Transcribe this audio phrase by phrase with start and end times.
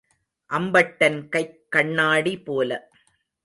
[0.49, 2.89] அம்பட்டன் கைக் கண்ணாடி போல.